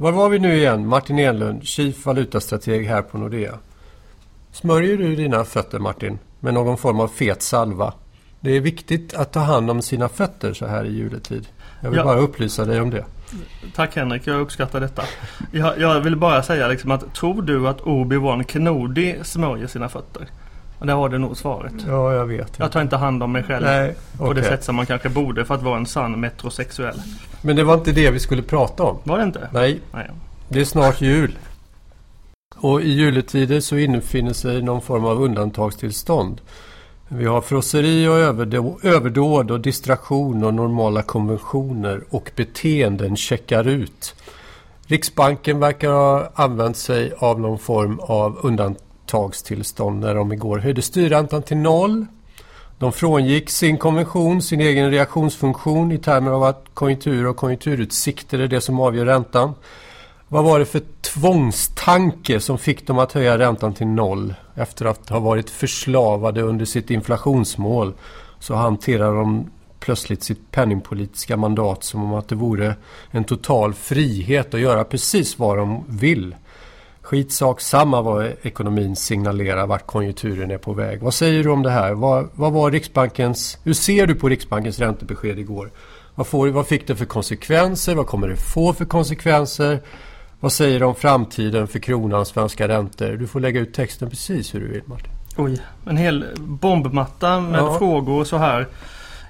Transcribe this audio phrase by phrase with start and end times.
[0.00, 0.86] Var var vi nu igen?
[0.86, 3.58] Martin Enlund, Chief valutastrateg här på Nordea.
[4.52, 7.92] Smörjer du dina fötter Martin med någon form av fet salva?
[8.40, 11.46] Det är viktigt att ta hand om sina fötter så här i juletid.
[11.80, 12.04] Jag vill ja.
[12.04, 13.04] bara upplysa dig om det.
[13.74, 15.02] Tack Henrik, jag uppskattar detta.
[15.52, 20.28] Jag, jag vill bara säga liksom att tror du att Obi-Wan Kenobi smörjer sina fötter?
[20.78, 21.72] Och där har du nog svaret.
[21.86, 22.58] Ja, jag vet.
[22.58, 24.42] Jag tar inte hand om mig själv Nej, på okay.
[24.42, 27.00] det sätt som man kanske borde för att vara en sann metrosexuell.
[27.42, 28.98] Men det var inte det vi skulle prata om.
[29.04, 29.48] Var det inte?
[29.52, 29.80] Nej.
[29.92, 30.10] Nej.
[30.48, 31.38] Det är snart jul.
[32.56, 36.40] Och i juletider så infinner sig någon form av undantagstillstånd.
[37.08, 38.18] Vi har frosseri och
[38.84, 44.14] överdåd och distraktion och normala konventioner och beteenden checkar ut.
[44.86, 48.38] Riksbanken verkar ha använt sig av någon form av
[49.14, 52.06] undantagstillstånd när de igår höjde styrräntan till noll.
[52.78, 58.48] De frångick sin konvention, sin egen reaktionsfunktion i termer av att konjunktur och konjunkturutsikter är
[58.48, 59.54] det som avgör räntan.
[60.28, 65.08] Vad var det för tvångstanke som fick dem att höja räntan till noll efter att
[65.08, 67.92] ha varit förslavade under sitt inflationsmål?
[68.40, 72.74] Så hanterar de plötsligt sitt penningpolitiska mandat som om att det vore
[73.10, 76.34] en total frihet att göra precis vad de vill.
[77.08, 81.02] Skitsak samma vad ekonomin signalerar vart konjunkturen är på väg.
[81.02, 81.92] Vad säger du om det här?
[81.92, 85.70] Vad, vad var Riksbankens, hur ser du på Riksbankens räntebesked igår?
[86.14, 87.94] Vad, får, vad fick det för konsekvenser?
[87.94, 89.80] Vad kommer det få för konsekvenser?
[90.40, 93.08] Vad säger du om framtiden för kronan, svenska räntor?
[93.08, 95.12] Du får lägga ut texten precis hur du vill Martin.
[95.36, 97.78] Oj, en hel bombmatta med ja.
[97.78, 98.66] frågor så här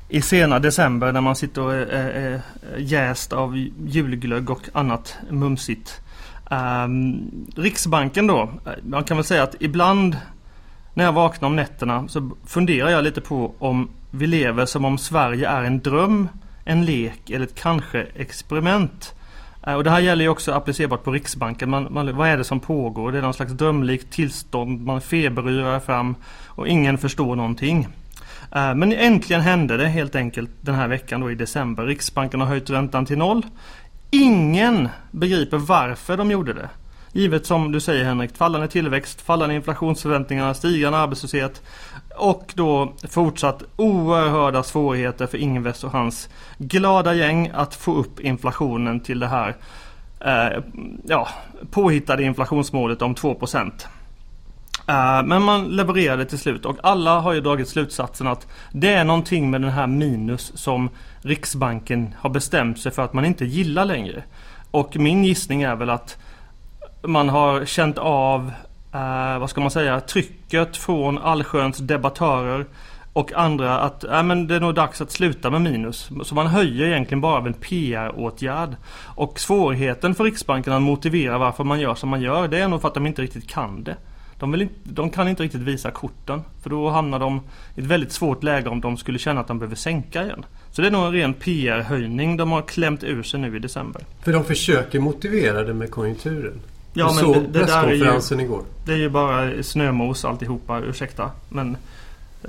[0.09, 2.41] i sena december när man sitter och är, är
[2.79, 3.56] jäst av
[3.87, 6.01] julglögg och annat mumsigt.
[6.50, 8.50] Ehm, Riksbanken då,
[8.82, 10.16] man kan väl säga att ibland
[10.94, 14.98] när jag vaknar om nätterna så funderar jag lite på om vi lever som om
[14.98, 16.28] Sverige är en dröm,
[16.64, 19.14] en lek eller ett kanske experiment.
[19.66, 21.70] Eh, och det här gäller ju också applicerbart på Riksbanken.
[21.70, 23.12] Man, man, vad är det som pågår?
[23.12, 24.84] Det är någon slags drömlikt tillstånd.
[24.87, 26.14] Man feberyrar fram
[26.47, 27.88] och ingen förstår någonting.
[28.54, 31.87] Eh, men äntligen hände det helt enkelt den här veckan då i december.
[31.87, 33.42] Riksbanken har höjt räntan till noll.
[34.10, 36.69] Ingen begriper varför de gjorde det.
[37.12, 41.62] Givet som du säger Henrik, fallande tillväxt, fallande inflationsförväntningar, stigande arbetslöshet
[42.16, 49.00] och då fortsatt oerhörda svårigheter för Ingves och hans glada gäng att få upp inflationen
[49.00, 49.56] till det här
[50.20, 50.62] eh,
[51.04, 51.28] ja,
[51.70, 53.88] påhittade inflationsmålet om 2 procent.
[54.88, 59.04] Eh, men man levererade till slut och alla har ju dragit slutsatsen att det är
[59.04, 60.91] någonting med den här minus som
[61.21, 64.22] Riksbanken har bestämt sig för att man inte gillar längre.
[64.71, 66.16] Och min gissning är väl att
[67.03, 68.53] man har känt av,
[68.94, 72.66] eh, vad ska man säga, trycket från allsköns debattörer
[73.12, 76.10] och andra att äh, men det är nog dags att sluta med minus.
[76.25, 78.76] Så man höjer egentligen bara av en PR-åtgärd.
[79.05, 82.81] Och svårigheten för Riksbanken att motivera varför man gör som man gör det är nog
[82.81, 83.97] för att de inte riktigt kan det.
[84.38, 86.43] De, vill de kan inte riktigt visa korten.
[86.62, 87.41] För då hamnar de
[87.75, 90.44] i ett väldigt svårt läge om de skulle känna att de behöver sänka igen.
[90.71, 94.03] Så det är nog en ren PR-höjning de har klämt ur sig nu i december.
[94.22, 96.60] För de försöker motivera det med konjunkturen?
[96.93, 98.62] Ja, men såg det, det presskonferensen igår.
[98.84, 101.31] Det är ju bara snömos alltihopa, ursäkta.
[101.49, 101.76] Men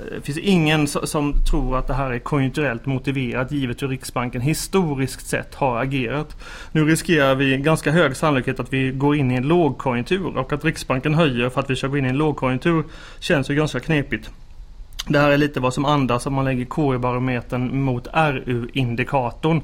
[0.00, 4.40] Eh, det finns ingen som tror att det här är konjunkturellt motiverat givet hur Riksbanken
[4.40, 6.36] historiskt sett har agerat.
[6.72, 10.64] Nu riskerar vi ganska hög sannolikhet att vi går in i en lågkonjunktur och att
[10.64, 12.84] Riksbanken höjer för att vi ska gå in i en lågkonjunktur
[13.20, 14.30] känns ju ganska knepigt.
[15.08, 19.60] Det här är lite vad som andas om man lägger KI-barometern mot RU-indikatorn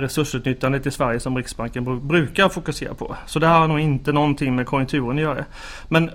[0.00, 3.16] resursutnyttjandet i Sverige som Riksbanken brukar fokusera på.
[3.26, 5.44] Så det här har nog inte någonting med konjunkturen att göra.
[5.88, 6.10] Men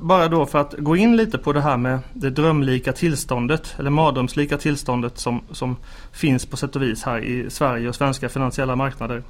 [0.00, 3.90] bara då för att gå in lite på det här med det drömlika tillståndet eller
[3.90, 5.76] mardrömslika tillståndet som, som
[6.12, 9.22] finns på sätt och vis här i Sverige och svenska finansiella marknader.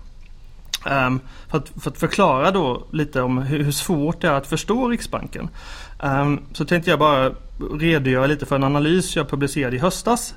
[1.07, 4.47] Um, för, att, för, att, förklara då lite om hur, hur, svårt det är att
[4.47, 5.49] förstå Riksbanken.
[6.03, 7.31] Um, så tänkte jag bara
[7.79, 10.35] redogöra lite för en analys jag publicerade i höstas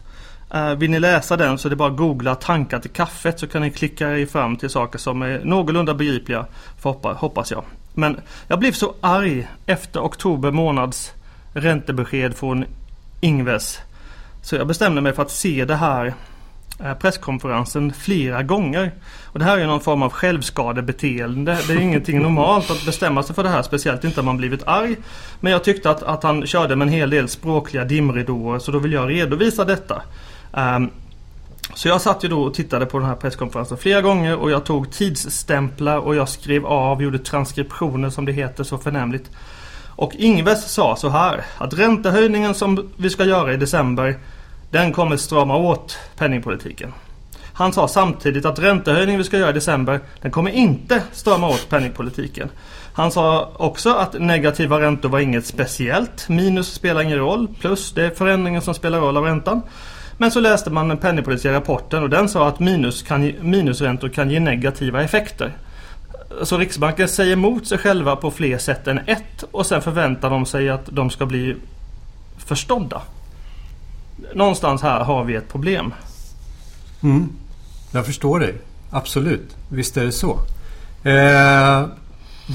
[0.55, 3.47] Uh, vill ni läsa den så är det bara att googla tankar till kaffet så
[3.47, 6.45] kan ni klicka er fram till saker som är någorlunda begripliga.
[6.77, 7.63] För hoppas jag.
[7.97, 11.11] Men jag blev så arg efter oktober månads
[11.53, 12.65] räntebesked från
[13.21, 13.79] Ingves.
[14.41, 16.13] Så jag bestämde mig för att se det här
[16.83, 18.91] eh, presskonferensen flera gånger.
[19.25, 21.57] Och det här är någon form av självskadebeteende.
[21.67, 23.61] Det är ingenting normalt att bestämma sig för det här.
[23.61, 24.95] Speciellt inte om man blivit arg.
[25.39, 28.59] Men jag tyckte att, att han körde med en hel del språkliga dimridåer.
[28.59, 30.01] Så då vill jag redovisa detta.
[30.51, 30.91] Um,
[31.75, 34.65] så jag satt ju då och tittade på den här presskonferensen flera gånger och jag
[34.65, 39.29] tog tidsstämplar och jag skrev av, gjorde transkriptioner som det heter så förnämligt.
[39.95, 44.17] Och Ingves sa så här att räntehöjningen som vi ska göra i december
[44.71, 46.93] den kommer strama åt penningpolitiken.
[47.53, 51.69] Han sa samtidigt att räntehöjningen vi ska göra i december den kommer inte strama åt
[51.69, 52.49] penningpolitiken.
[52.93, 56.29] Han sa också att negativa räntor var inget speciellt.
[56.29, 57.47] Minus spelar ingen roll.
[57.59, 59.61] Plus det är förändringen som spelar roll av räntan.
[60.17, 64.29] Men så läste man den penningpolitiska rapporten och den sa att minus kan, minusräntor kan
[64.29, 65.57] ge negativa effekter.
[66.43, 70.45] Så Riksbanken säger emot sig själva på fler sätt än ett och sen förväntar de
[70.45, 71.55] sig att de ska bli
[72.37, 73.01] förstådda.
[74.33, 75.93] Någonstans här har vi ett problem.
[77.03, 77.29] Mm.
[77.91, 78.53] Jag förstår dig.
[78.89, 79.55] Absolut.
[79.69, 80.39] Visst är det så.
[81.03, 81.85] Eh,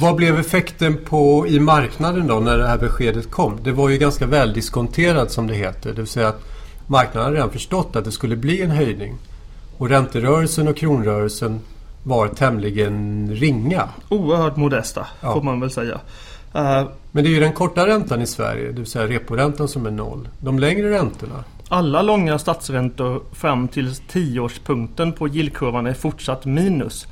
[0.00, 3.58] vad blev effekten på i marknaden då när det här beskedet kom?
[3.62, 5.90] Det var ju ganska väldiskonterat som det heter.
[5.90, 6.42] Det vill säga att
[6.92, 9.18] marknaden redan förstått att det skulle bli en höjning.
[9.78, 11.60] Och ränterörelsen och kronrörelsen
[12.02, 13.88] var tämligen ringa.
[14.08, 15.32] Oerhört modesta ja.
[15.34, 15.94] får man väl säga.
[15.94, 19.86] Uh, Men det är ju den korta räntan i Sverige, det vill säga reporäntan som
[19.86, 20.28] är noll.
[20.38, 21.44] De längre räntorna?
[21.68, 27.06] Alla långa statsräntor fram till tioårspunkten på yieldkurvan är fortsatt minus.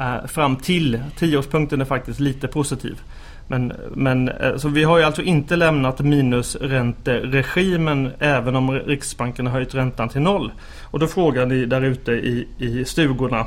[0.00, 3.00] Uh, fram till tioårspunkten är faktiskt lite positiv.
[3.46, 9.52] Men, men eh, så vi har ju alltså inte lämnat minusränteregimen även om Riksbanken har
[9.52, 10.52] höjt räntan till noll.
[10.82, 13.46] Och då frågar ni där ute i, i stugorna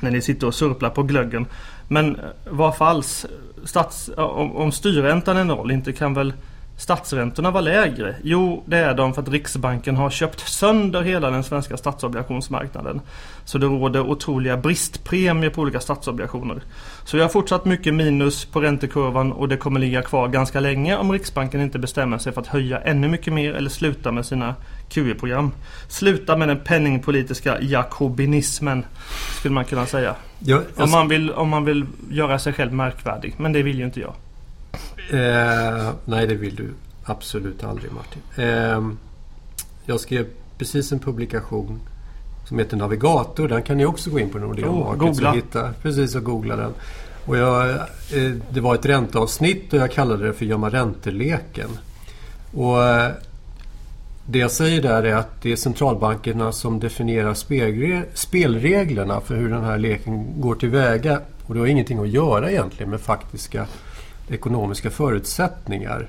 [0.00, 1.46] när ni sitter och surplar på glöggen.
[1.88, 3.26] Men eh, varför alls?
[3.64, 6.32] stats, om, om styrräntan är noll, inte kan väl
[6.76, 8.16] statsräntorna vara lägre?
[8.22, 13.00] Jo, det är de för att Riksbanken har köpt sönder hela den svenska statsobligationsmarknaden.
[13.44, 16.62] Så det råder otroliga bristpremier på olika statsobligationer.
[17.04, 20.96] Så vi har fortsatt mycket minus på räntekurvan och det kommer ligga kvar ganska länge
[20.96, 24.54] om Riksbanken inte bestämmer sig för att höja ännu mycket mer eller sluta med sina
[24.88, 25.52] QE-program.
[25.88, 28.84] Sluta med den penningpolitiska jakobinismen
[29.38, 30.14] skulle man kunna säga.
[30.38, 30.82] Ja, alltså...
[30.82, 33.34] om, man vill, om man vill göra sig själv märkvärdig.
[33.36, 34.14] Men det vill ju inte jag.
[35.12, 36.70] Eh, nej, det vill du
[37.04, 38.22] absolut aldrig Martin.
[38.36, 38.92] Eh,
[39.86, 40.26] jag skrev
[40.58, 41.80] precis en publikation
[42.48, 43.48] som heter Navigator.
[43.48, 45.30] Den kan ni också gå in på Nordea oh, Markets googla.
[45.30, 45.72] och hitta.
[45.82, 46.72] Precis, och googla den.
[47.24, 51.70] Och jag, eh, det var ett ränteavsnitt och jag kallade det för Gömma ränteleken.
[52.54, 53.12] Och eh,
[54.26, 57.34] det jag säger där är att det är centralbankerna som definierar
[58.14, 61.20] spelreglerna för hur den här leken går tillväga.
[61.46, 63.66] Och det har ingenting att göra egentligen med faktiska
[64.28, 66.08] ekonomiska förutsättningar.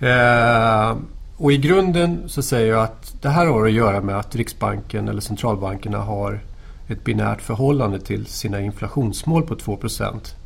[0.00, 0.96] Eh,
[1.36, 5.08] och i grunden så säger jag att det här har att göra med att Riksbanken
[5.08, 6.40] eller centralbankerna har
[6.88, 9.78] ett binärt förhållande till sina inflationsmål på 2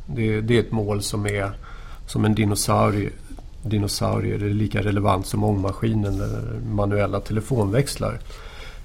[0.05, 1.51] det, det är ett mål som är
[2.07, 3.09] som en dinosaurie.
[3.63, 8.19] Dinosaurier är lika relevant som ångmaskinen eller manuella telefonväxlar.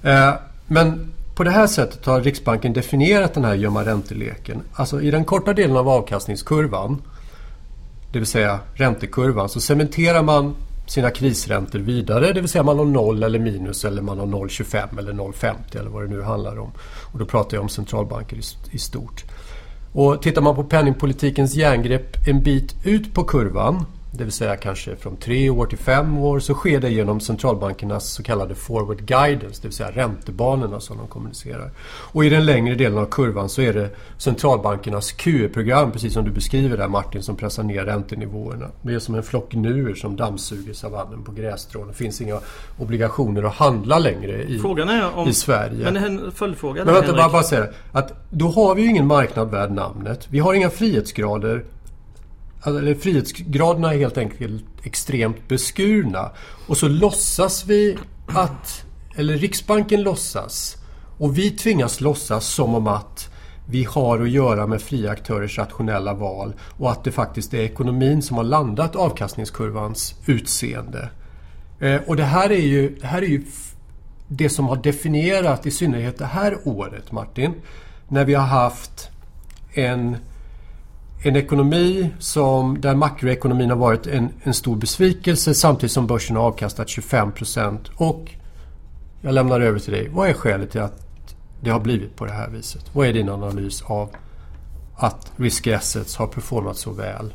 [0.03, 0.33] Eh,
[0.67, 4.61] men på det här sättet har Riksbanken definierat den här gömma ränteleken.
[4.73, 7.01] Alltså i den korta delen av avkastningskurvan
[8.11, 10.55] det vill säga räntekurvan, så cementerar man
[10.87, 12.33] sina krisräntor vidare.
[12.33, 15.89] Det vill säga man har noll eller minus eller man har 0,25 eller 0,50 eller
[15.89, 16.71] vad det nu handlar om.
[17.11, 19.23] Och då pratar jag om centralbanker i, i stort.
[19.93, 23.85] Och tittar man på penningpolitikens järngrepp en bit ut på kurvan
[24.17, 28.13] det vill säga kanske från tre år till fem år, så sker det genom centralbankernas
[28.13, 31.71] så kallade forward guidance, det vill säga räntebanorna som de kommunicerar.
[31.87, 36.31] Och i den längre delen av kurvan så är det centralbankernas QE-program, precis som du
[36.31, 38.67] beskriver där Martin, som pressar ner räntenivåerna.
[38.81, 41.87] Det är som en flock nuer som dammsuger savannen på grässtrån.
[41.87, 42.39] Det finns inga
[42.77, 44.59] obligationer att handla längre i,
[45.15, 45.91] om, i Sverige.
[45.91, 49.51] Men en följdfråga Men vänta, bara, bara säga att då har vi ju ingen marknad
[49.51, 50.27] värd namnet.
[50.29, 51.63] Vi har inga frihetsgrader
[52.61, 56.31] Alltså, eller frihetsgraderna är helt enkelt extremt beskurna.
[56.67, 57.97] Och så låtsas vi
[58.27, 58.85] att,
[59.15, 60.77] eller Riksbanken låtsas
[61.17, 63.29] och vi tvingas låtsas som om att
[63.69, 68.21] vi har att göra med fria aktörers rationella val och att det faktiskt är ekonomin
[68.21, 71.09] som har landat avkastningskurvans utseende.
[71.79, 73.43] Eh, och det här är ju, det här är ju
[74.27, 77.53] det som har definierat i synnerhet det här året, Martin,
[78.07, 79.09] när vi har haft
[79.73, 80.17] en
[81.27, 86.43] en ekonomi som, där makroekonomin har varit en, en stor besvikelse samtidigt som börsen har
[86.43, 87.87] avkastat 25 procent.
[87.95, 88.31] Och
[89.21, 90.09] jag lämnar över till dig.
[90.09, 91.01] Vad är skälet till att
[91.61, 92.95] det har blivit på det här viset?
[92.95, 94.09] Vad är din analys av
[94.95, 97.33] att risk assets har performat så väl?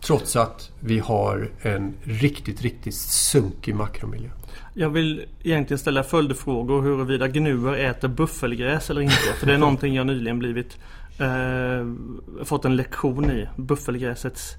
[0.00, 4.28] Trots att vi har en riktigt, riktigt sunkig makromiljö.
[4.74, 9.14] Jag vill egentligen ställa följdfrågor huruvida gnuer äter buffelgräs eller inte.
[9.38, 10.78] För det är någonting jag nyligen blivit
[11.18, 13.48] eh, fått en lektion i.
[13.56, 14.54] Buffelgräsets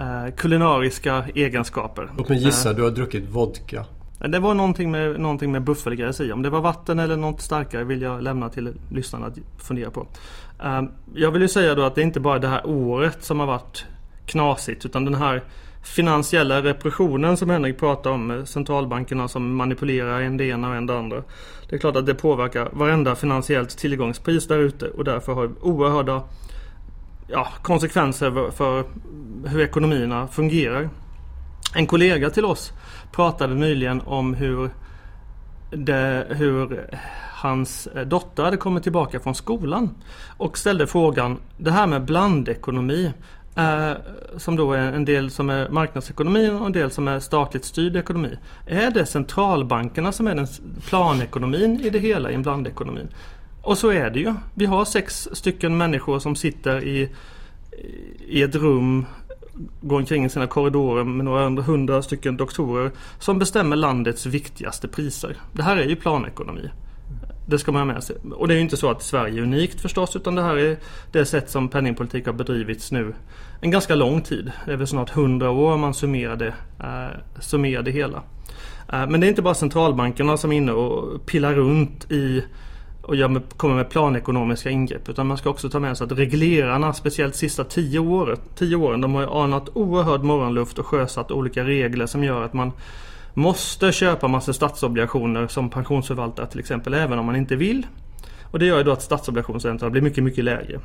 [0.00, 2.10] eh, kulinariska egenskaper.
[2.18, 3.84] Låt mig gissa, eh, du har druckit vodka.
[4.28, 6.32] Det var någonting med, någonting med buffelgräs i.
[6.32, 10.06] Om det var vatten eller något starkare vill jag lämna till lyssnarna att fundera på.
[10.62, 10.82] Eh,
[11.14, 13.46] jag vill ju säga då att det är inte bara det här året som har
[13.46, 13.86] varit
[14.32, 15.42] knasigt utan den här
[15.82, 18.30] finansiella repressionen som Henrik pratar om.
[18.30, 21.22] Eh, centralbankerna som manipulerar en det ena och en det andra.
[21.68, 26.22] Det är klart att det påverkar varenda finansiellt tillgångspris där ute och därför har oerhörda
[27.28, 28.84] ja, konsekvenser för
[29.46, 30.88] hur ekonomierna fungerar.
[31.74, 32.72] En kollega till oss
[33.12, 34.70] pratade nyligen om hur,
[35.70, 36.88] det, hur
[37.32, 39.90] hans dotter hade kommit tillbaka från skolan
[40.36, 43.12] och ställde frågan Det här med blandekonomi
[43.56, 43.92] eh,
[44.36, 47.96] som då är en del som är marknadsekonomi och en del som är statligt styrd
[47.96, 48.38] ekonomi.
[48.66, 50.46] Är det centralbankerna som är den
[50.88, 53.06] planekonomin i det hela i en blandekonomi?
[53.62, 54.34] Och så är det ju.
[54.54, 57.08] Vi har sex stycken människor som sitter i,
[58.28, 59.06] i ett rum
[59.80, 65.36] går omkring i sina korridorer med några hundra stycken doktorer som bestämmer landets viktigaste priser.
[65.52, 66.70] Det här är ju planekonomi.
[67.46, 68.16] Det ska man ha med sig.
[68.32, 70.76] Och det är ju inte så att Sverige är unikt förstås utan det här är
[71.12, 73.14] det sätt som penningpolitik har bedrivits nu
[73.60, 74.52] en ganska lång tid.
[74.66, 78.22] Det är väl snart hundra år om man summerar det, eh, summerar det hela.
[78.92, 82.44] Eh, men det är inte bara centralbankerna som är inne och pillar runt i
[83.02, 85.08] och gör med, kommer med planekonomiska ingrepp.
[85.08, 89.00] Utan man ska också ta med sig att reglerarna, speciellt sista tio, året, tio åren,
[89.00, 92.72] de har ju anat oerhörd morgonluft och sjösatt olika regler som gör att man
[93.34, 97.86] måste köpa massa statsobligationer som pensionsförvaltare till exempel, även om man inte vill.
[98.50, 100.80] Och det gör ju då att statsobligationsräntorna blir mycket, mycket lägre.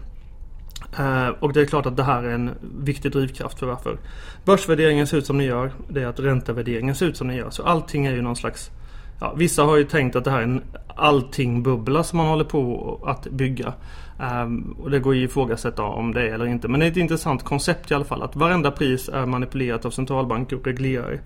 [1.00, 3.98] Eh, och det är klart att det här är en viktig drivkraft för varför
[4.46, 5.72] börsvärderingen ser ut som den gör.
[5.89, 7.50] Det är att räntevärderingen ser ut som den gör.
[7.50, 8.72] Så allting är ju någon slags
[9.20, 10.62] Ja, vissa har ju tänkt att det här är en
[10.96, 13.74] allting-bubbla som man håller på att bygga.
[14.20, 16.68] Um, och det går ju att ifrågasätta om det är eller inte.
[16.68, 18.24] Men det är ett intressant koncept i alla fall.
[18.24, 21.20] Att varenda pris är manipulerat av centralbanker och reglerare.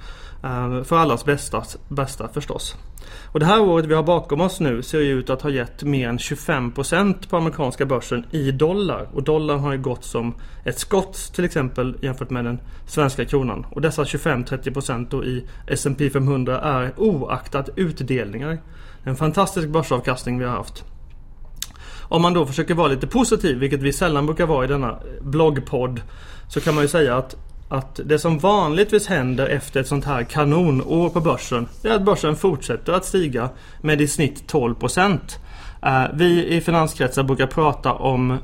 [0.44, 2.76] Um, för allas bästa, bästa förstås.
[3.26, 5.84] Och det här året vi har bakom oss nu ser ju ut att ha gett
[5.84, 9.08] mer än 25% på amerikanska börsen i dollar.
[9.14, 10.34] Och dollarn har ju gått som
[10.66, 13.66] ett skott till exempel jämfört med den svenska kronan.
[13.70, 18.58] Och dessa 25-30% då i S&P 500 är oaktat utdelningar.
[19.04, 20.91] En fantastisk börsavkastning vi har haft.
[22.12, 24.98] Om man då försöker vara lite positiv, vilket vi sällan brukar vara i denna eh,
[25.22, 26.02] bloggpodd,
[26.50, 27.36] så kan man ju säga att
[27.70, 32.06] att det som vanligtvis händer efter ett sånt här kanonår på börsen det är att
[32.06, 33.50] börsen fortsätter att stiga
[33.82, 34.76] med i snitt 12
[35.86, 38.38] Uh, vi i finanskretsar brukar prata om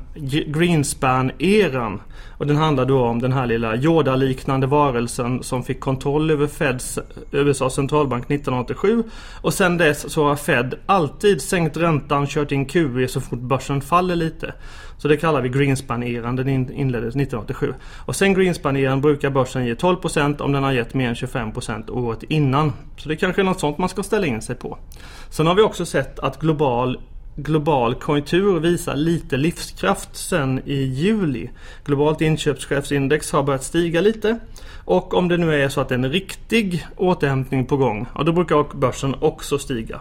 [0.46, 2.00] Greenspan-eran.
[2.38, 6.98] Och den handlar då om den här lilla Yoda-liknande varelsen som fick kontroll över Feds,
[7.32, 9.04] USAs centralbank 1987.
[9.40, 13.80] Och sen dess så har Fed alltid sänkt räntan, kört in QE så fort börsen
[13.80, 14.54] faller lite.
[14.98, 16.36] Så det kallar vi Greenspan-eran.
[16.36, 17.74] Den inleddes 1987.
[18.06, 22.22] Och sen Greenspan-eran brukar börsen ge 12% om den har gett mer än 25% året
[22.22, 22.72] innan.
[22.96, 24.78] Så det kanske är något sånt man ska ställa in sig på.
[25.30, 26.98] Sen har vi också sett att global
[27.38, 31.50] global konjunktur visar lite livskraft sen i juli.
[31.84, 34.38] Globalt inköpschefsindex har börjat stiga lite.
[34.84, 38.22] Och om det nu är så att det är en riktig återhämtning på gång, ja,
[38.22, 40.00] då brukar börsen också stiga.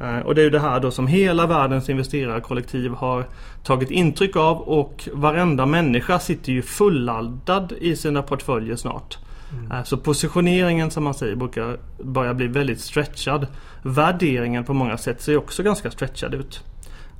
[0.00, 3.26] Eh, och det är ju det här då som hela världens investerarkollektiv har
[3.64, 9.18] tagit intryck av och varenda människa sitter ju fulladdad i sina portföljer snart.
[9.52, 9.72] Mm.
[9.72, 13.46] Eh, så positioneringen som man säger brukar börja bli väldigt stretchad.
[13.86, 16.64] Värderingen på många sätt ser också ganska stretchad ut.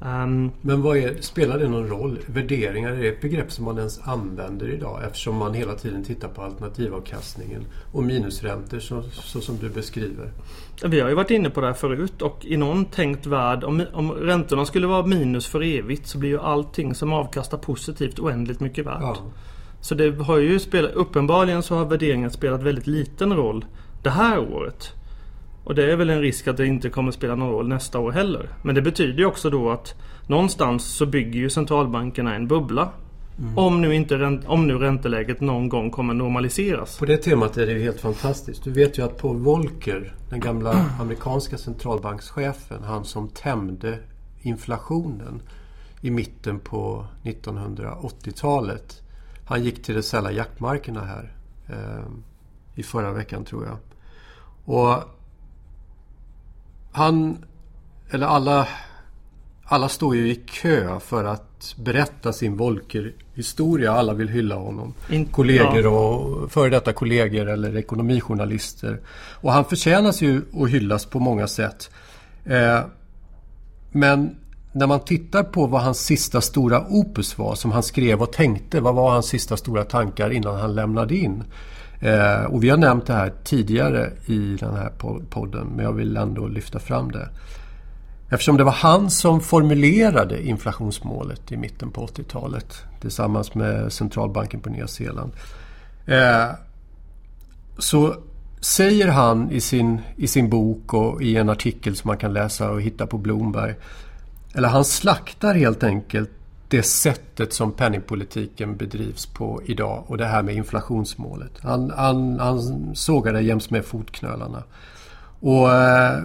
[0.01, 2.19] Um, Men vad är, spelar det någon roll?
[2.27, 5.01] Värderingar, är det ett begrepp som man ens använder idag?
[5.07, 10.31] Eftersom man hela tiden tittar på alternativavkastningen och minusräntor så, så som du beskriver.
[10.85, 13.83] Vi har ju varit inne på det här förut och i någon tänkt värld om,
[13.93, 18.61] om räntorna skulle vara minus för evigt så blir ju allting som avkastar positivt oändligt
[18.61, 19.01] mycket värt.
[19.01, 19.17] Ja.
[19.81, 23.65] Så det har ju spelat, uppenbarligen så har värderingen spelat väldigt liten roll
[24.03, 24.93] det här året.
[25.65, 28.13] Och det är väl en risk att det inte kommer spela någon roll nästa år
[28.13, 28.49] heller.
[28.63, 29.95] Men det betyder ju också då att
[30.27, 32.89] någonstans så bygger ju centralbankerna en bubbla.
[33.39, 33.59] Mm.
[33.59, 36.99] Om, nu inte, om nu ränteläget någon gång kommer normaliseras.
[36.99, 38.65] På det temat är det ju helt fantastiskt.
[38.65, 43.99] Du vet ju att Paul Volcker, den gamla amerikanska centralbankschefen, han som tämjde
[44.43, 45.43] inflationen
[46.01, 49.03] i mitten på 1980-talet.
[49.45, 51.33] Han gick till de sälla jaktmarkerna här
[51.69, 52.05] eh,
[52.75, 53.77] i förra veckan tror jag.
[54.65, 55.14] Och
[56.95, 57.45] han,
[58.11, 58.69] eller alla,
[59.65, 63.93] alla står ju i kö för att berätta sin Volker-historia.
[63.93, 64.95] Alla vill hylla honom.
[65.11, 69.01] In, kollegor och före detta kollegor eller ekonomijournalister.
[69.41, 71.91] Och han förtjänas ju att hyllas på många sätt.
[72.45, 72.81] Eh,
[73.93, 74.37] men
[74.73, 78.81] när man tittar på vad hans sista stora opus var, som han skrev och tänkte.
[78.81, 81.45] Vad var hans sista stora tankar innan han lämnade in?
[82.05, 84.93] Eh, och vi har nämnt det här tidigare i den här
[85.31, 87.29] podden, men jag vill ändå lyfta fram det.
[88.31, 94.71] Eftersom det var han som formulerade inflationsmålet i mitten på 80-talet tillsammans med centralbanken på
[94.71, 95.33] Nya Zeeland.
[96.07, 96.47] Eh,
[97.79, 98.17] så
[98.61, 102.71] säger han i sin, i sin bok och i en artikel som man kan läsa
[102.71, 103.75] och hitta på Bloomberg.
[104.55, 106.31] Eller han slaktar helt enkelt
[106.77, 111.53] det sättet som penningpolitiken bedrivs på idag och det här med inflationsmålet.
[111.61, 114.63] Han, han, han sågade jäms med fotknölarna.
[115.41, 116.23] Och eh,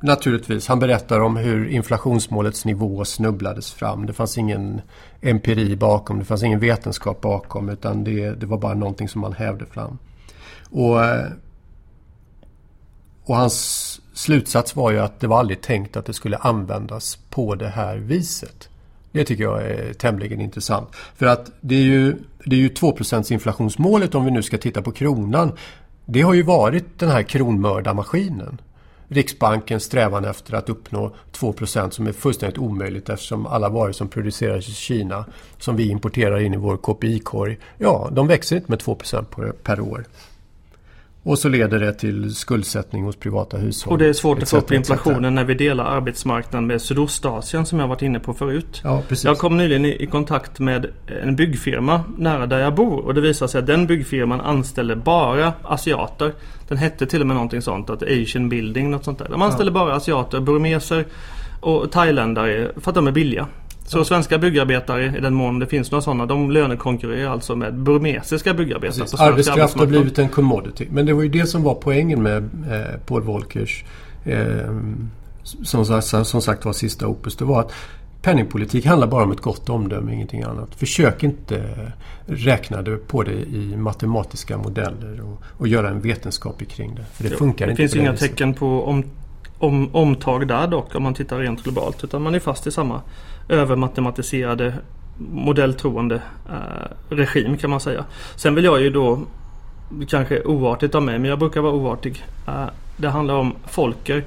[0.00, 4.06] naturligtvis, han berättar om hur inflationsmålets nivå snubblades fram.
[4.06, 4.80] Det fanns ingen
[5.20, 9.32] empiri bakom, det fanns ingen vetenskap bakom utan det, det var bara någonting som man
[9.32, 9.98] hävde fram.
[10.70, 11.26] Och, eh,
[13.24, 17.54] och hans slutsats var ju att det var aldrig tänkt att det skulle användas på
[17.54, 18.68] det här viset.
[19.12, 20.88] Det tycker jag är tämligen intressant.
[21.16, 24.82] För att det är ju, det är ju 2% inflationsmålet om vi nu ska titta
[24.82, 25.52] på kronan.
[26.04, 28.60] Det har ju varit den här kronmördarmaskinen.
[29.08, 34.68] Riksbankens strävan efter att uppnå 2% som är fullständigt omöjligt eftersom alla varor som produceras
[34.68, 35.24] i Kina
[35.58, 40.04] som vi importerar in i vår KPI-korg, ja, de växer inte med 2% per år.
[41.24, 43.92] Och så leder det till skuldsättning hos privata hushåll.
[43.92, 47.80] Och det är svårt att få upp inflationen när vi delar arbetsmarknaden med Sydostasien som
[47.80, 48.80] jag varit inne på förut.
[48.84, 49.24] Ja, precis.
[49.24, 50.86] Jag kom nyligen i kontakt med
[51.22, 55.52] en byggfirma nära där jag bor och det visar sig att den byggfirman anställer bara
[55.62, 56.32] asiater.
[56.68, 59.28] Den hette till och med någonting sånt, att Asian Building, något sånt där.
[59.28, 59.74] De anställer ja.
[59.74, 61.04] bara asiater, burmeser
[61.60, 63.46] och thailändare för att de är billiga.
[63.92, 68.54] Så svenska byggarbetare, i den mån det finns några sådana, de lönekonkurrerar alltså med burmesiska
[68.54, 69.00] byggarbetare.
[69.00, 69.20] Precis.
[69.20, 70.86] Arbetskraft har blivit en commodity.
[70.90, 73.84] Men det var ju det som var poängen med eh, Paul Volckers
[74.24, 74.36] eh,
[75.42, 77.36] som, som sagt var sista opus.
[77.36, 77.72] Det var att
[78.22, 80.74] penningpolitik handlar bara om ett gott omdöme, ingenting annat.
[80.74, 81.62] Försök inte
[82.26, 87.04] räkna på det i matematiska modeller och, och göra en vetenskap kring det.
[87.12, 87.82] För det funkar det inte.
[87.82, 89.04] Det finns inga tecken på om,
[89.58, 92.04] om, omtag där dock om man tittar rent globalt.
[92.04, 93.00] Utan man är fast i samma
[93.52, 94.74] övermatematiserade
[95.18, 98.04] modelltroende eh, regim kan man säga.
[98.36, 99.20] Sen vill jag ju då
[100.08, 102.24] kanske oartigt av mig, men jag brukar vara oartig.
[102.46, 102.64] Eh,
[102.96, 104.24] det handlar om Folker.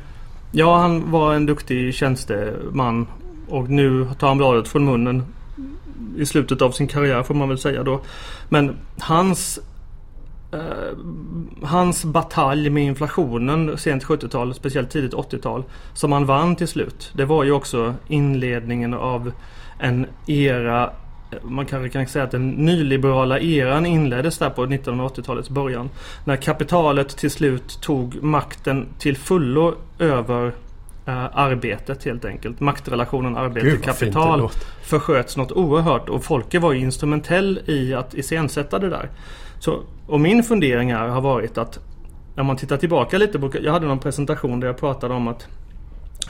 [0.51, 3.07] Ja, han var en duktig tjänsteman
[3.49, 5.23] och nu tar han bladet från munnen
[6.17, 8.01] i slutet av sin karriär får man väl säga då.
[8.49, 9.59] Men hans
[11.63, 15.63] hans batalj med inflationen sent 70-tal, speciellt tidigt 80-tal,
[15.93, 17.11] som han vann till slut.
[17.13, 19.31] Det var ju också inledningen av
[19.79, 20.89] en era
[21.43, 25.89] man kanske kan säga att den nyliberala eran inleddes där på 1980-talets början.
[26.25, 30.53] När kapitalet till slut tog makten till fullo över uh,
[31.37, 32.59] arbetet helt enkelt.
[32.59, 34.49] Maktrelationen arbete-kapital
[34.83, 39.09] försköts något oerhört och folket var ju instrumentell i att iscensätta det där.
[39.65, 41.79] Så, och min fundering här har varit att
[42.35, 45.47] när man tittar tillbaka lite på, jag hade någon presentation där jag pratade om att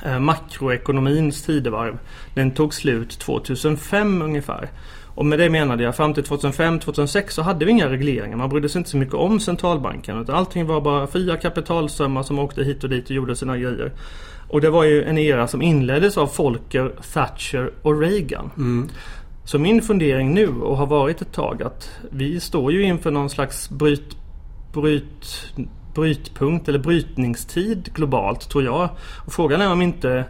[0.05, 1.99] eh, makroekonomins tidevarv
[2.33, 4.69] den tog slut 2005 ungefär.
[5.15, 8.37] Och med det menade jag fram till 2005-2006 så hade vi inga regleringar.
[8.37, 10.21] Man brydde sig inte så mycket om centralbanken.
[10.21, 13.91] Utan allting var bara fria kapitalströmmar som åkte hit och dit och gjorde sina grejer.
[14.47, 18.51] Och det var ju en era som inleddes av Folker, Thatcher och Reagan.
[18.57, 18.89] Mm.
[19.45, 23.29] Så min fundering nu och har varit ett tag att vi står ju inför någon
[23.29, 24.17] slags bryt,
[24.73, 25.53] bryt,
[25.93, 28.89] brytpunkt eller brytningstid globalt tror jag.
[29.25, 30.25] Och frågan är om inte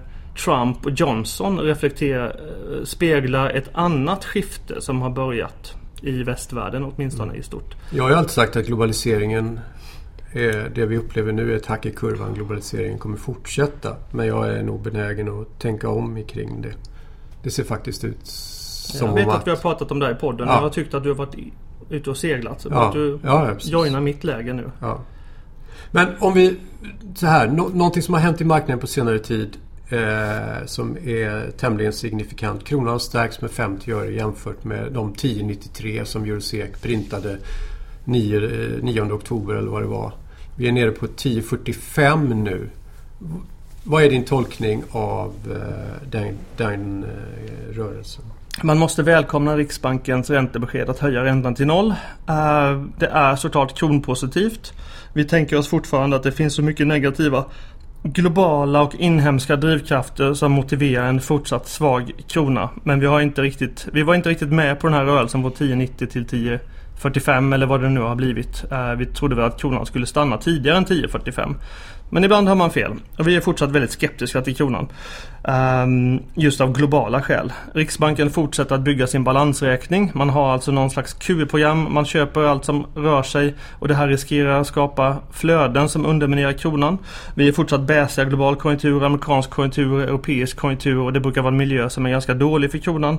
[0.46, 7.30] Trump och Johnson reflekterar, eh, speglar ett annat skifte som har börjat i västvärlden åtminstone
[7.30, 7.40] mm.
[7.40, 7.76] i stort.
[7.90, 9.60] Jag har ju alltid sagt att globaliseringen
[10.32, 12.34] är, det vi upplever nu är ett hack i kurvan.
[12.34, 13.96] Globaliseringen kommer fortsätta.
[14.12, 16.74] Men jag är nog benägen att tänka om kring det.
[17.44, 18.55] Det ser faktiskt ut
[18.86, 20.48] som Jag vet att, att vi har pratat om det här i podden.
[20.48, 20.54] Ja.
[20.54, 21.36] Jag har tyckt att du har varit
[21.90, 22.62] ute och seglat.
[22.62, 22.88] Så ja.
[22.88, 24.72] att du ja, joinar mitt läge nu.
[24.82, 25.00] Ja.
[25.92, 26.58] Men om vi...
[27.16, 27.48] Så här.
[27.48, 29.58] No någonting som har hänt i marknaden på senare tid
[29.90, 32.64] eh, som är tämligen signifikant.
[32.64, 37.38] Kronan har stärkts med 50 öre jämfört med de 10,93 som Eurosec printade
[38.04, 38.40] 9,
[38.82, 40.14] 9 eh, oktober eller vad det var.
[40.56, 42.70] Vi är nere på 10,45 nu.
[43.84, 48.26] Vad är din tolkning av eh, den, den eh, rörelsen?
[48.64, 51.90] Man måste välkomna Riksbankens räntebesked att höja räntan till noll.
[52.28, 54.74] Eh, det är såklart kronpositivt.
[55.14, 57.46] Vi tänker oss fortfarande att det finns så mycket negativa
[58.04, 62.70] globala och inhemska drivkrafter som motiverar en fortsatt svag krona.
[62.84, 65.50] Men vi, har inte riktigt, vi var inte riktigt med på den här rörelsen på
[65.50, 68.66] 10,90 till 10,45 eller vad det nu har blivit.
[68.72, 71.56] Eh, vi trodde väl att kronan skulle stanna tidigare än 10,45.
[72.10, 72.92] Men ibland har man fel.
[73.18, 74.88] Och vi är fortsatt väldigt skeptiska till kronan.
[75.44, 77.54] Um, just av globala skäl.
[77.74, 80.12] Riksbanken fortsätter att bygga sin balansräkning.
[80.14, 81.94] Man har alltså någon slags QE-program.
[81.94, 83.56] Man köper allt som rör sig.
[83.80, 86.98] Och det här riskerar att skapa flöden som underminerar kronan.
[87.36, 91.00] Vi är fortsatt bäsiga global konjunktur, amerikansk konjunktur, europeisk konjunktur.
[91.00, 93.18] Och det brukar vara en miljö som är ganska dålig för kronan.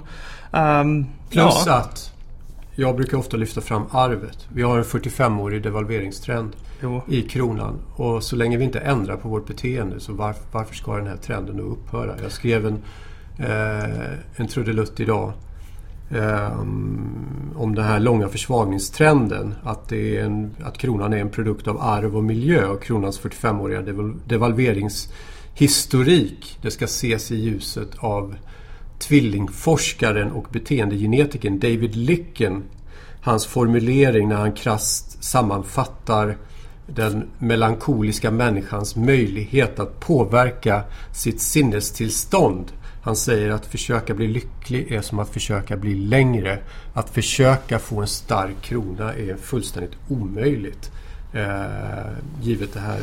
[0.51, 1.75] Um, Plus ja.
[1.75, 2.16] att
[2.77, 4.49] jag brukar ofta lyfta fram arvet.
[4.53, 7.03] Vi har en 45-årig devalveringstrend Jo.
[7.09, 7.79] i kronan.
[7.97, 11.17] Och så länge vi inte ändrar på vårt beteende så varför, varför ska den här
[11.17, 12.15] trenden då upphöra?
[12.23, 12.83] Jag skrev en,
[13.39, 15.33] eh, en trudelutt idag
[16.11, 16.61] eh,
[17.57, 19.55] om den här långa försvagningstrenden.
[19.63, 23.21] Att, det är en, att kronan är en produkt av arv och miljö och kronans
[23.21, 26.59] 45-åriga deval, devalveringshistorik.
[26.63, 28.35] Det ska ses i ljuset av
[28.99, 32.63] tvillingforskaren och beteendegenetikern David Licken.
[33.21, 36.37] Hans formulering när han krast sammanfattar
[36.87, 40.83] den melankoliska människans möjlighet att påverka
[41.13, 42.73] sitt sinnestillstånd.
[43.03, 46.59] Han säger att försöka bli lycklig är som att försöka bli längre.
[46.93, 50.91] Att försöka få en stark krona är fullständigt omöjligt.
[51.33, 52.11] Eh,
[52.43, 53.01] givet, det här,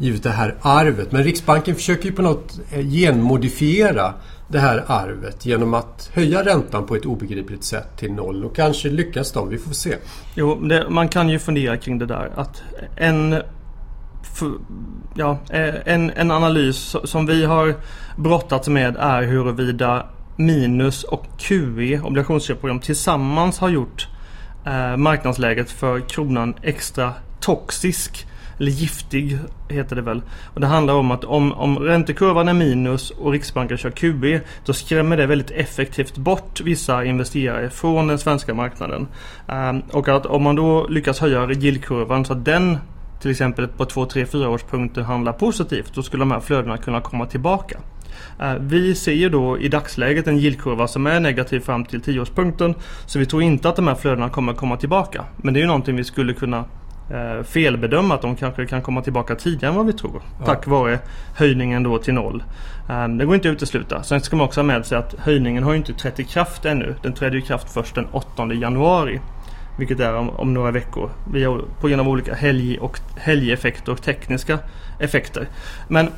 [0.00, 1.12] givet det här arvet.
[1.12, 4.14] Men Riksbanken försöker ju på något eh, genmodifiera
[4.48, 8.44] det här arvet genom att höja räntan på ett obegripligt sätt till noll.
[8.44, 9.96] Och kanske lyckas de, vi får se.
[10.34, 12.32] Jo, det, man kan ju fundera kring det där.
[12.34, 12.62] Att
[12.96, 13.42] en,
[14.34, 14.52] för,
[15.14, 17.74] ja, eh, en, en analys som vi har
[18.16, 24.08] brottats med är huruvida Minus och QE, obligationsköpprogram, tillsammans har gjort
[24.66, 28.26] eh, marknadsläget för kronan extra toxisk
[28.60, 30.22] eller giftig heter det väl.
[30.54, 34.24] Och det handlar om att om, om räntekurvan är minus och Riksbanken kör QB
[34.64, 39.08] då skrämmer det väldigt effektivt bort vissa investerare från den svenska marknaden.
[39.48, 42.78] Um, och att om man då lyckas höja yieldkurvan så att den
[43.20, 47.00] till exempel på 2, 3, 4 årspunkter handlar positivt då skulle de här flödena kunna
[47.00, 47.78] komma tillbaka.
[48.38, 52.74] Ehm, vi ser ju då i dagsläget en yieldkurva som är negativ fram till 10-årspunkten.
[53.06, 55.24] Så vi tror inte att de här flödena kommer komma tillbaka.
[55.36, 56.64] Men det är ju någonting vi skulle kunna
[57.10, 60.22] eh, felbedöma att de kanske kan komma tillbaka tidigare än vad vi tror.
[60.38, 60.46] Ja.
[60.46, 60.98] Tack vare
[61.34, 62.42] höjningen då till noll.
[62.88, 64.02] Eh, det går inte att utesluta.
[64.02, 66.94] Sen ska man också ha med sig att höjningen har inte trätt i kraft ännu.
[67.02, 69.20] Den trädde i kraft först den 8 januari.
[69.78, 71.10] Vilket är om, om några veckor.
[71.32, 74.58] Via, på grund av olika helg och, helgeffekter och tekniska
[74.98, 75.48] effekter.
[75.88, 76.08] Men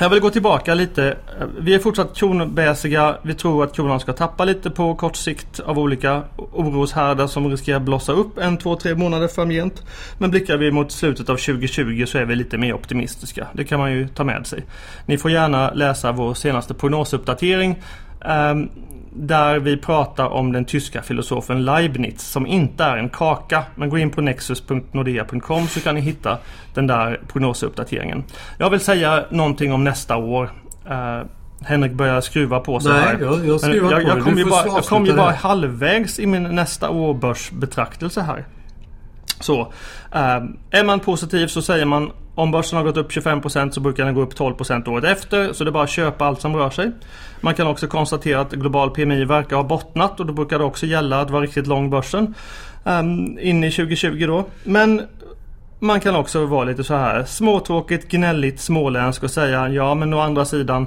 [0.00, 1.08] jag vill gå tillbaka lite.
[1.08, 3.16] Eh, vi är fortsatt kronbäsiga.
[3.22, 7.80] Vi tror att kronan ska tappa lite på kort sikt av olika oroshärdar som riskerar
[7.80, 9.82] blossa upp en, två, tre månader framgent.
[10.18, 13.48] Men blickar vi mot slutet av 2020 så är vi lite mer optimistiska.
[13.52, 14.64] Det kan man ju ta med sig.
[15.06, 17.82] Ni får gärna läsa vår senaste prognosuppdatering.
[18.24, 18.70] Um,
[19.12, 23.64] där vi pratar om den tyska filosofen Leibniz som inte är en kaka.
[23.74, 26.38] Men gå in på nexus.nordea.com så kan ni hitta
[26.74, 28.24] den där prognosuppdateringen.
[28.58, 30.50] Jag vill säga någonting om nästa år.
[30.90, 31.22] Uh,
[31.60, 33.18] Henrik börjar skruva på sig Nej, här.
[33.20, 36.42] jag, jag skruvar jag, jag, kom ju bara, jag kom ju bara halvvägs i min
[36.42, 38.44] nästa årbörsbetraktelse här.
[39.40, 39.60] Så,
[40.12, 44.04] eh, är man positiv så säger man om börsen har gått upp 25% så brukar
[44.04, 45.52] den gå upp 12% året efter.
[45.52, 46.92] Så det är bara att köpa allt som rör sig.
[47.40, 50.86] Man kan också konstatera att global PMI verkar ha bottnat och då brukar det också
[50.86, 52.34] gälla att vara riktigt lång börsen.
[52.84, 54.44] Um, in i 2020 då.
[54.64, 55.02] Men
[55.78, 60.20] man kan också vara lite så här småtråkigt, gnälligt, småländsk och säga ja men å
[60.20, 60.86] andra sidan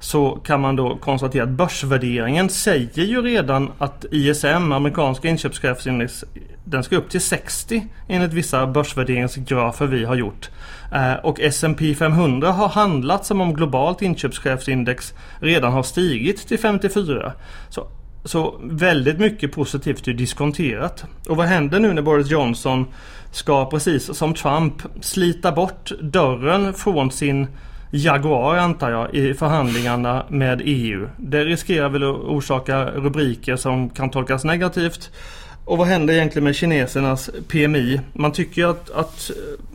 [0.00, 6.24] så kan man då konstatera att börsvärderingen säger ju redan att ISM, amerikanska inköpschefsindex,
[6.64, 10.50] den ska upp till 60 enligt vissa börsvärderingsgrafer vi har gjort.
[10.92, 17.32] Eh, och S&P 500 har handlat som om globalt inköpschefsindex redan har stigit till 54.
[17.68, 17.86] Så,
[18.24, 21.04] så väldigt mycket positivt är diskonterat.
[21.28, 22.86] Och vad händer nu när Boris Johnson
[23.32, 27.46] ska precis som Trump slita bort dörren från sin
[27.90, 31.08] Jaguar antar jag i förhandlingarna med EU.
[31.16, 35.10] Det riskerar väl att orsaka rubriker som kan tolkas negativt.
[35.64, 38.00] Och vad händer egentligen med kinesernas PMI?
[38.12, 39.30] Man tycker ju att, att,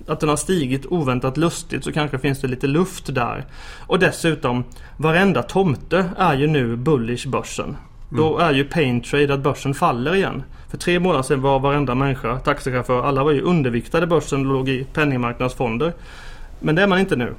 [0.08, 3.45] att den har stigit oväntat lustigt så kanske finns det lite luft där.
[3.88, 4.63] Och dessutom,
[4.97, 7.65] varenda tomte är ju nu bullish börsen.
[7.65, 7.78] Mm.
[8.10, 10.43] Då är ju pain trade att börsen faller igen.
[10.69, 14.69] För tre månader sedan var varenda människa taxichaufför, alla var ju underviktade börsen och låg
[14.69, 15.93] i penningmarknadsfonder.
[16.60, 17.34] Men det är man inte nu.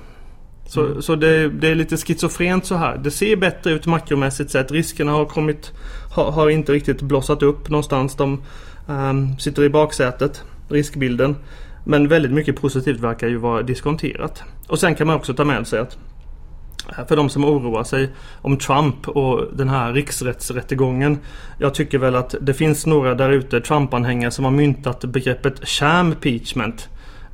[0.67, 1.03] Så, mm.
[1.03, 2.99] så det, det, är lite schizofrent så här.
[2.99, 4.71] Det ser bättre ut makromässigt sett.
[4.71, 5.73] Riskerna har kommit
[6.15, 8.17] har, har inte riktigt blossat upp någonstans.
[8.17, 8.43] De
[8.87, 11.37] um, sitter i baksätet, riskbilden.
[11.85, 14.43] Men väldigt mycket positivt verkar ju vara diskonterat.
[14.67, 15.99] Och sen kan man också ta med sig att
[16.99, 18.09] eh, för de som oroar sig
[18.43, 21.19] om Trump och den här riksrättsrättegången.
[21.59, 26.07] Jag tycker väl att det finns några där ute Trump-anhängare som har myntat begreppet sham
[26.09, 26.89] impeachment.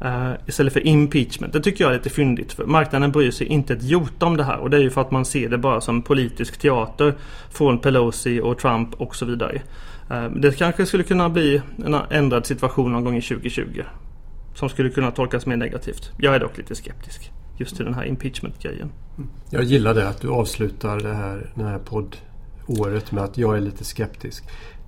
[0.05, 1.53] Uh, istället för impeachment.
[1.53, 2.53] Det tycker jag är lite fyndigt.
[2.53, 4.59] För marknaden bryr sig inte ett jota om det här.
[4.59, 7.15] Och det är ju för att man ser det bara som politisk teater.
[7.51, 9.63] Från Pelosi och Trump och så vidare.
[10.11, 13.83] Uh, det kanske skulle kunna bli en ändrad situation någon gång i 2020.
[14.55, 16.13] Som skulle kunna tolkas mer negativt.
[16.19, 17.33] Jag är dock lite skeptisk.
[17.59, 18.93] Just till den här impeachment-grejen.
[19.19, 19.31] Mm.
[19.51, 23.61] Jag gillar det att du avslutar det här, den här poddåret med att jag är
[23.61, 24.45] lite skeptisk.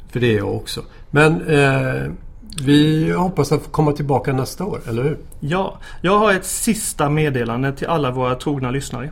[0.09, 0.85] För det är jag också.
[1.11, 2.13] Men eh,
[2.61, 5.19] vi hoppas att få komma tillbaka nästa år, eller hur?
[5.41, 9.11] Ja, jag har ett sista meddelande till alla våra trogna lyssnare.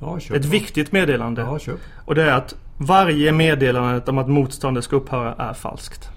[0.00, 1.42] Ja, ett viktigt meddelande.
[1.42, 1.58] Ja,
[2.04, 6.08] och det är att varje meddelande om att motståndet ska upphöra är falskt.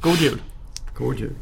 [0.00, 0.38] God jul!
[0.98, 1.34] God jul!